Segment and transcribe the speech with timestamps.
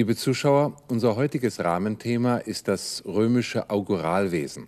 [0.00, 4.66] Liebe Zuschauer, unser heutiges Rahmenthema ist das römische Auguralwesen.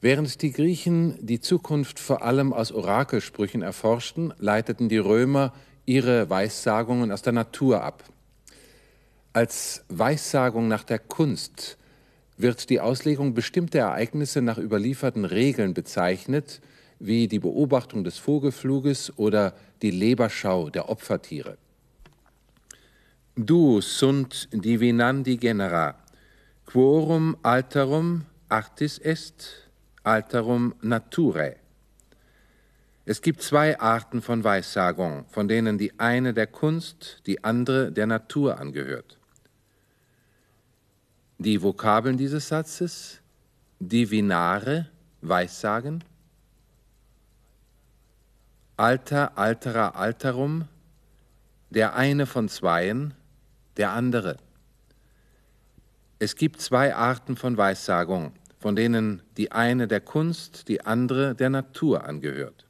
[0.00, 5.52] Während die Griechen die Zukunft vor allem aus Orakelsprüchen erforschten, leiteten die Römer
[5.86, 8.04] ihre Weissagungen aus der Natur ab.
[9.32, 11.76] Als Weissagung nach der Kunst
[12.36, 16.60] wird die Auslegung bestimmter Ereignisse nach überlieferten Regeln bezeichnet,
[17.00, 19.52] wie die Beobachtung des Vogelfluges oder
[19.82, 21.58] die Leberschau der Opfertiere.
[23.38, 25.94] Du sunt divinandi genera,
[26.64, 29.68] quorum alterum artis est,
[30.02, 31.56] alterum naturae.
[33.04, 38.06] Es gibt zwei Arten von Weissagung, von denen die eine der Kunst, die andere der
[38.06, 39.18] Natur angehört.
[41.36, 43.20] Die Vokabeln dieses Satzes
[43.80, 44.88] divinare,
[45.20, 46.02] Weissagen,
[48.78, 50.68] alter, alterer, alterum,
[51.68, 53.12] der eine von zweien,
[53.76, 54.36] der andere.
[56.18, 61.50] Es gibt zwei Arten von Weissagung, von denen die eine der Kunst, die andere der
[61.50, 62.66] Natur angehört.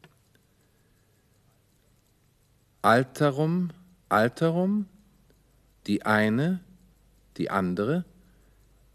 [2.82, 3.70] Alterum,
[4.08, 4.86] Alterum,
[5.86, 6.60] die eine,
[7.36, 8.04] die andere,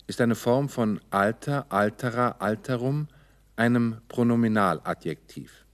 [0.07, 3.07] ist eine Form von Alter, Alterer, Alterum,
[3.55, 5.65] einem Pronominaladjektiv.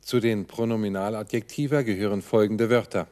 [0.00, 3.08] Zu den Pronominaladjektiva gehören folgende Wörter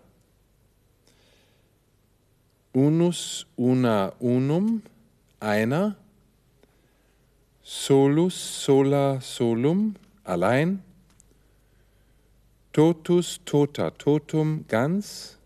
[2.76, 4.82] unus, una, unum,
[5.40, 5.96] einer,
[7.62, 10.82] solus, sola, solum, allein,
[12.74, 15.38] totus, tota, totum, ganz,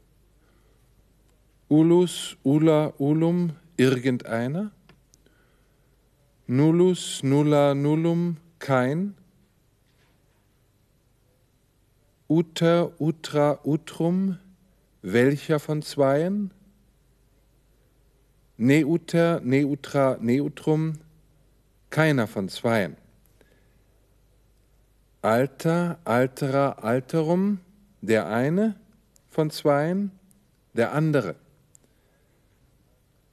[1.69, 4.73] ulus, ula, ulum, irgendeiner,
[6.49, 9.15] nullus, nulla, nullum, kein,
[12.27, 14.39] uter, utra, utrum,
[15.03, 16.51] welcher von zweien,
[18.63, 20.99] Neuter, neutra, neutrum,
[21.89, 22.99] keiner von zweien.
[25.23, 27.61] Alter, alterer, alterum,
[28.03, 28.75] der eine
[29.31, 30.11] von zweien,
[30.75, 31.37] der andere.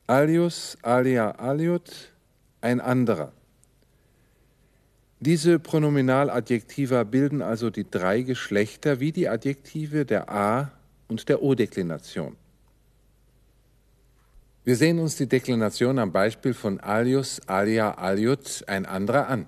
[0.08, 2.14] Alius, alia, aliut,
[2.62, 3.34] ein anderer.
[5.20, 10.72] Diese Pronominaladjektiva bilden also die drei Geschlechter wie die Adjektive der A-
[11.10, 12.38] und der O-Deklination.
[14.68, 19.46] Wir sehen uns die Deklination am Beispiel von alius, alia, aliut, ein anderer an.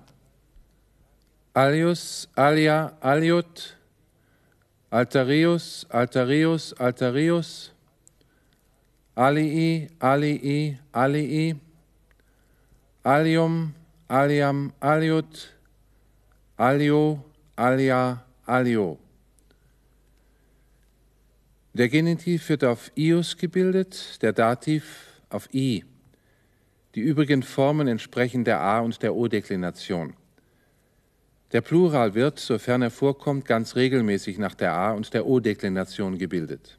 [1.52, 3.76] Alius, alia, aliut,
[4.88, 7.70] altarius, altarius, altarius,
[9.14, 11.56] alii, alii, alii,
[13.04, 13.74] alium,
[14.08, 15.52] aliam, aliut,
[16.56, 17.22] alio,
[17.56, 18.98] alia, alio.
[21.72, 25.84] Der Genitiv wird auf ius gebildet, der Dativ auf I.
[26.96, 30.14] Die übrigen Formen entsprechen der A- und der O-Deklination.
[31.52, 36.76] Der Plural wird, sofern er vorkommt, ganz regelmäßig nach der A- und der O-Deklination gebildet.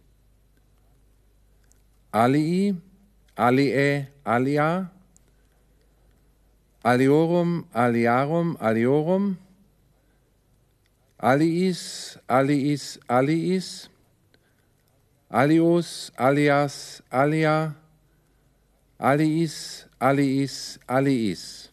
[2.12, 2.76] Alii,
[3.36, 4.92] alie, alia,
[6.84, 9.38] aliorum, aliarum, aliorum,
[11.18, 13.91] aliis, aliis, aliis,
[15.32, 17.76] alios, alias, alia,
[19.02, 21.72] Aliis, Aliis, Aliis.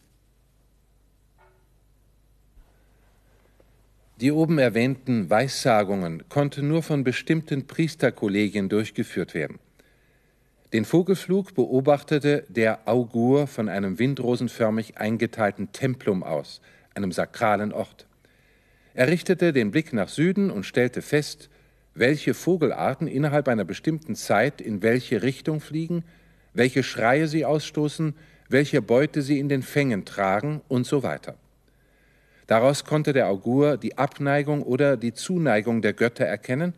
[4.19, 9.59] Die oben erwähnten Weissagungen konnten nur von bestimmten Priesterkollegien durchgeführt werden.
[10.73, 16.61] Den Vogelflug beobachtete der Augur von einem windrosenförmig eingeteilten Templum aus,
[16.95, 18.07] einem sakralen Ort.
[18.95, 21.51] Er richtete den Blick nach Süden und stellte fest,
[21.99, 26.03] welche Vogelarten innerhalb einer bestimmten Zeit in welche Richtung fliegen
[26.53, 28.15] welche Schreie sie ausstoßen,
[28.49, 31.35] welche Beute sie in den Fängen tragen und so weiter.
[32.47, 36.73] Daraus konnte der Augur die Abneigung oder die Zuneigung der Götter erkennen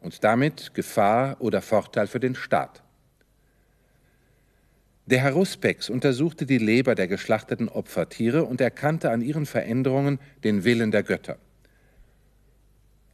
[0.00, 2.82] und damit Gefahr oder Vorteil für den Staat.
[5.06, 10.90] Der Haruspex untersuchte die Leber der geschlachteten Opfertiere und erkannte an ihren Veränderungen den Willen
[10.90, 11.36] der Götter.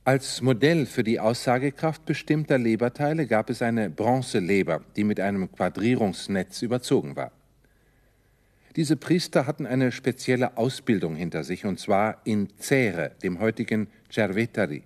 [0.05, 6.63] Als Modell für die Aussagekraft bestimmter Leberteile gab es eine Bronzeleber, die mit einem Quadrierungsnetz
[6.63, 7.33] überzogen war.
[8.77, 14.85] Diese Priester hatten eine spezielle Ausbildung hinter sich, und zwar in Cere, dem heutigen Cervetari,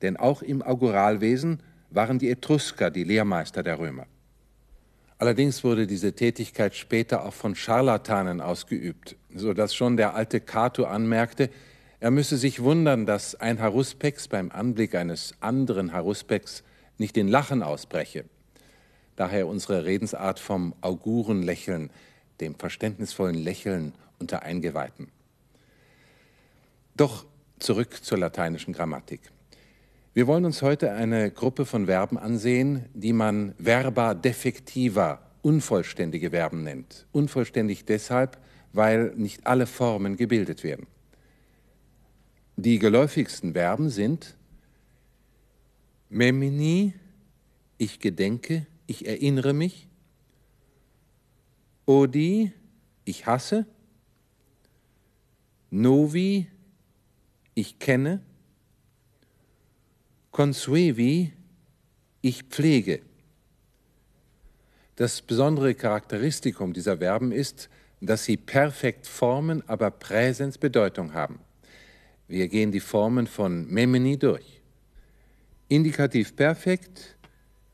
[0.00, 1.60] denn auch im Auguralwesen
[1.90, 4.06] waren die Etrusker die Lehrmeister der Römer.
[5.18, 10.84] Allerdings wurde diese Tätigkeit später auch von Scharlatanen ausgeübt, so dass schon der alte Cato
[10.84, 11.50] anmerkte,
[12.04, 16.62] er müsse sich wundern, dass ein Haruspex beim Anblick eines anderen Haruspex
[16.98, 18.26] nicht in Lachen ausbreche,
[19.16, 21.88] daher unsere Redensart vom Augurenlächeln,
[22.42, 25.08] dem verständnisvollen Lächeln unter Eingeweihten.
[26.94, 27.24] Doch
[27.58, 29.22] zurück zur lateinischen Grammatik.
[30.12, 36.64] Wir wollen uns heute eine Gruppe von Verben ansehen, die man verba defectiva, unvollständige Verben
[36.64, 37.06] nennt.
[37.12, 38.36] Unvollständig deshalb,
[38.74, 40.86] weil nicht alle Formen gebildet werden.
[42.64, 44.38] Die geläufigsten Verben sind
[46.08, 46.94] memini,
[47.76, 49.86] ich gedenke, ich erinnere mich,
[51.84, 52.52] odi,
[53.04, 53.66] ich hasse,
[55.70, 56.46] novi,
[57.54, 58.22] ich kenne,
[60.30, 61.34] consuevi,
[62.22, 63.02] ich pflege.
[64.96, 67.68] Das besondere Charakteristikum dieser Verben ist,
[68.00, 71.43] dass sie perfekt Formen, aber Präsens Bedeutung haben.
[72.34, 74.60] Wir gehen die Formen von memini durch.
[75.68, 77.16] Indikativ perfekt,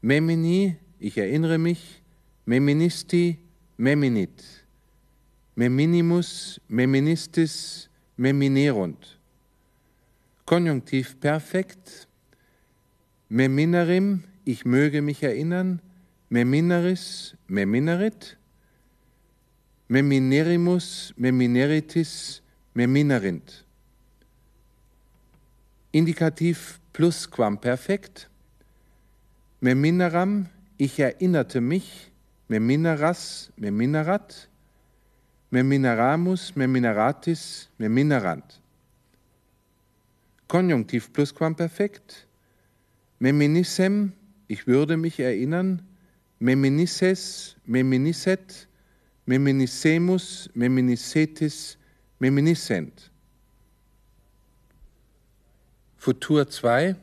[0.03, 2.03] memini, ich erinnere mich,
[2.45, 3.39] meministi,
[3.79, 4.45] meminit,
[5.55, 9.19] meminimus, meministis, meminerunt.
[10.45, 12.07] Konjunktiv perfekt,
[13.31, 15.81] meminerim, ich möge mich erinnern,
[16.29, 18.37] memineris, meminerit,
[19.89, 22.43] meminerimus, memineritis,
[22.75, 23.65] meminerint.
[25.93, 28.31] Indikativ Plusquamperfekt,
[29.61, 30.47] memineram,
[30.79, 32.13] ich erinnerte mich,
[32.47, 34.49] memineras, meminerat,
[35.51, 38.61] memineramus, memineratis, meminerant.
[40.47, 42.27] Konjunktiv Plusquamperfekt,
[43.19, 44.13] meminissem,
[44.47, 45.83] ich würde mich erinnern,
[46.39, 48.69] meminisses, meminisset,
[49.27, 51.77] meminissemus, meminissetis,
[52.21, 53.10] meminissent.
[56.01, 56.97] Futur 2,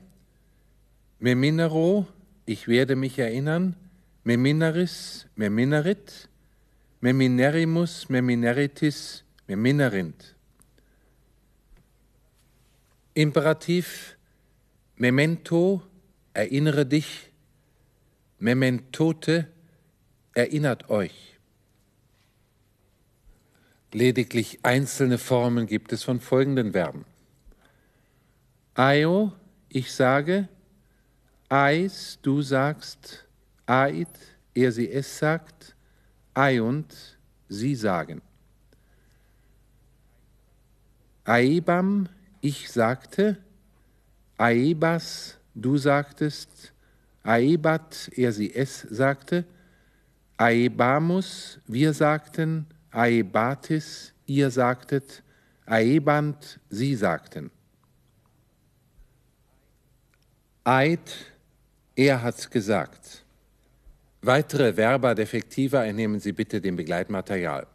[1.20, 2.08] meminero,
[2.48, 3.76] ich werde mich erinnern,
[4.24, 6.28] Memineris, Meminerit,
[7.00, 10.36] Meminerimus, Memineritis, Meminerint.
[13.14, 14.18] Imperativ
[14.96, 15.84] Memento,
[16.34, 17.32] erinnere dich,
[18.40, 19.48] Mementote,
[20.34, 21.38] erinnert euch.
[23.94, 27.06] Lediglich einzelne Formen gibt es von folgenden Verben.
[28.80, 29.34] Aio,
[29.70, 30.48] ich sage,
[31.50, 33.26] Eis, du sagst,
[33.66, 34.08] Ait,
[34.54, 35.76] er sie es sagt,
[36.36, 37.18] Aiunt,
[37.50, 38.22] sie sagen.
[41.24, 42.08] Aebam,
[42.40, 43.38] ich sagte,
[44.38, 46.72] Aebas, du sagtest,
[47.24, 49.44] Aebat, er sie es sagte,
[50.38, 55.24] Aebamus, wir sagten, Aebatis, ihr sagtet,
[55.66, 57.50] Aebant, sie sagten.
[60.70, 61.00] Eid,
[61.96, 63.24] er hat's gesagt.
[64.22, 67.68] Weitere Verba defektiva entnehmen Sie bitte dem Begleitmaterial.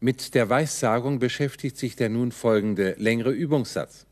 [0.00, 4.04] Mit der Weissagung beschäftigt sich der nun folgende längere Übungssatz.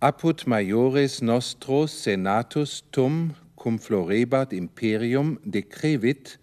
[0.00, 6.40] Apud maiores nostros senatus tum cum florebat imperium decrevit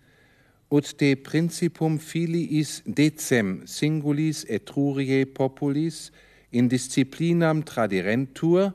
[0.71, 6.13] ut de principum filiis decem singulis Etruriae populis
[6.51, 8.73] in disciplinam tradirentur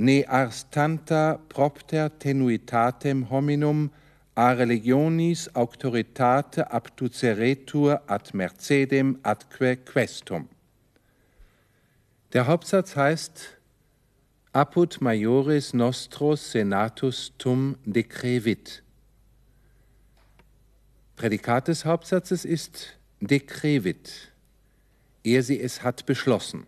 [0.00, 3.90] ne ars tanta propter tenuitatem hominum
[4.34, 10.48] a religionis auctoritate abduceretur ad mercedem adque questum.
[12.32, 13.58] Der Hauptsatz heißt
[14.54, 18.82] Apud majoris nostros senatus tum decrevit.
[21.16, 24.32] Prädikat des Hauptsatzes ist decrevit.
[25.22, 26.66] Er sie es hat beschlossen.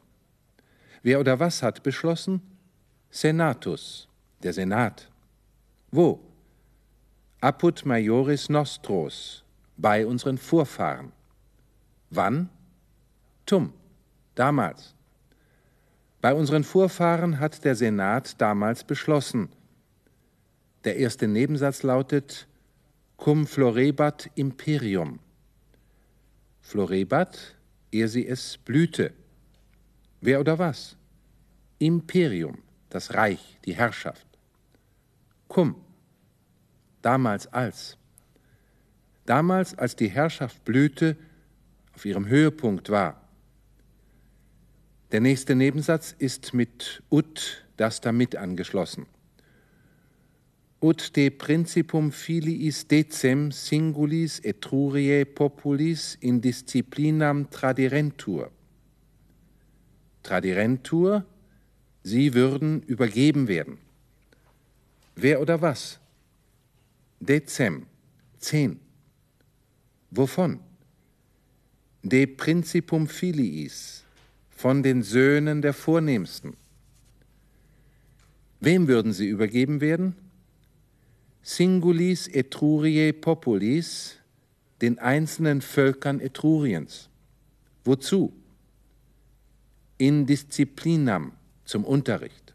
[1.02, 2.51] Wer oder was hat beschlossen?
[3.14, 4.08] Senatus,
[4.42, 5.06] der Senat.
[5.90, 6.18] Wo?
[7.42, 9.44] Apud majoris nostros,
[9.76, 11.12] bei unseren Vorfahren.
[12.08, 12.48] Wann?
[13.44, 13.74] Tum,
[14.34, 14.94] damals.
[16.22, 19.50] Bei unseren Vorfahren hat der Senat damals beschlossen.
[20.84, 22.48] Der erste Nebensatz lautet
[23.18, 25.18] cum florebat imperium.
[26.62, 27.56] Florebat,
[27.90, 29.12] ehe sie es blühte.
[30.22, 30.96] Wer oder was?
[31.78, 32.62] Imperium
[32.94, 34.26] das Reich, die Herrschaft.
[35.48, 35.76] Cum,
[37.00, 37.96] damals als.
[39.24, 41.16] Damals, als die Herrschaft blühte,
[41.94, 43.20] auf ihrem Höhepunkt war.
[45.12, 49.06] Der nächste Nebensatz ist mit ut, das damit angeschlossen.
[50.80, 58.50] Ut de principum filiis decem singulis Etruriae populis in disciplinam tradirentur.
[60.22, 61.24] Tradirentur
[62.02, 63.78] Sie würden übergeben werden.
[65.14, 66.00] Wer oder was?
[67.20, 67.86] Dezem,
[68.38, 68.80] zehn.
[70.10, 70.60] Wovon?
[72.02, 74.04] De Principum Filiis,
[74.50, 76.56] von den Söhnen der Vornehmsten.
[78.60, 80.14] Wem würden sie übergeben werden?
[81.42, 84.16] Singulis Etruriae Populis,
[84.80, 87.08] den einzelnen Völkern Etruriens.
[87.84, 88.32] Wozu?
[89.98, 91.32] In Disziplinam,
[91.72, 92.52] zum Unterricht.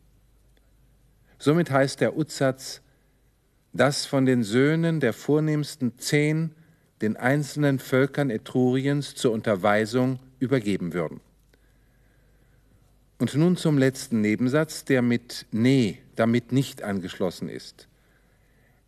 [1.39, 2.81] Somit heißt der Utsatz,
[3.73, 6.53] dass von den Söhnen der vornehmsten zehn
[7.01, 11.19] den einzelnen Völkern Etruriens zur Unterweisung übergeben würden.
[13.17, 17.87] Und nun zum letzten Nebensatz, der mit ne damit nicht angeschlossen ist.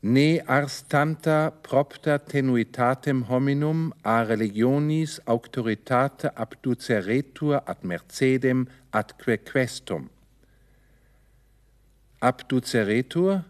[0.01, 10.11] Ne ars tanta propter tenuitatem hominum a religionis auctoritate abduceretur ad mercedem adque questum.
[12.19, 13.45] Abduceretur,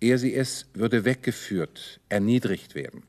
[0.00, 3.02] er sie es würde weggeführt, erniedrigt werden.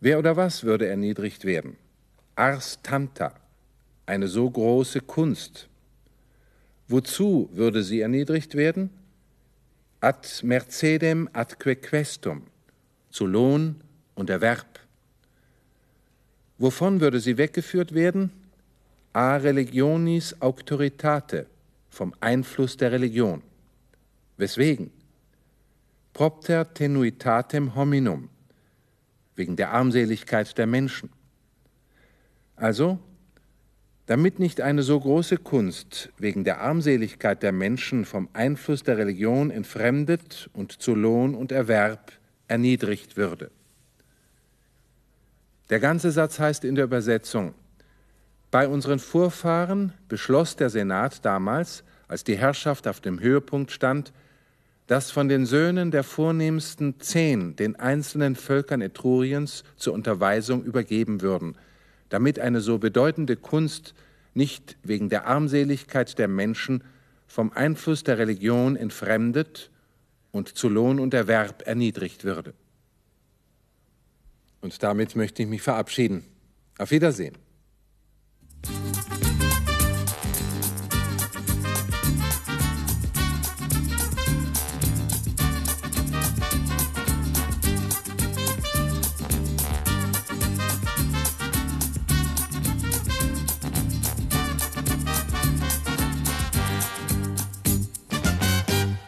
[0.00, 1.76] Wer oder was würde erniedrigt werden?
[2.34, 3.34] Ars tanta,
[4.04, 5.68] eine so große Kunst.
[6.88, 8.90] Wozu würde sie erniedrigt werden?
[10.00, 12.42] Ad mercedem adque questum,
[13.10, 13.76] zu Lohn
[14.14, 14.80] und Erwerb.
[16.58, 18.30] Wovon würde sie weggeführt werden?
[19.14, 21.46] A religionis auctoritate,
[21.96, 23.42] vom Einfluss der Religion.
[24.36, 24.90] Weswegen?
[26.12, 28.28] Propter tenuitatem hominum,
[29.34, 31.08] wegen der Armseligkeit der Menschen.
[32.54, 32.98] Also,
[34.04, 39.50] damit nicht eine so große Kunst wegen der Armseligkeit der Menschen vom Einfluss der Religion
[39.50, 42.12] entfremdet und zu Lohn und Erwerb
[42.46, 43.50] erniedrigt würde.
[45.70, 47.54] Der ganze Satz heißt in der Übersetzung,
[48.50, 54.12] bei unseren Vorfahren beschloss der Senat damals, als die Herrschaft auf dem Höhepunkt stand,
[54.86, 61.56] dass von den Söhnen der vornehmsten zehn den einzelnen Völkern Etruriens zur Unterweisung übergeben würden,
[62.08, 63.94] damit eine so bedeutende Kunst
[64.34, 66.84] nicht wegen der Armseligkeit der Menschen
[67.26, 69.70] vom Einfluss der Religion entfremdet
[70.30, 72.54] und zu Lohn und Erwerb erniedrigt würde.
[74.60, 76.24] Und damit möchte ich mich verabschieden.
[76.78, 77.34] Auf Wiedersehen.